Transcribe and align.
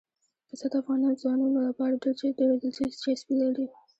پسه 0.47 0.65
د 0.71 0.73
افغان 0.81 0.99
ځوانانو 1.21 1.59
لپاره 1.67 2.01
ډېره 2.39 2.55
دلچسپي 2.63 3.33
لري. 3.43 3.67